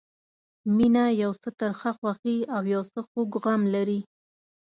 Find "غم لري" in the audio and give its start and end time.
3.43-3.99